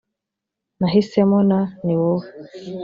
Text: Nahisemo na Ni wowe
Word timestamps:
Nahisemo 0.79 1.37
na 1.49 1.59
Ni 1.85 1.95
wowe 2.01 2.25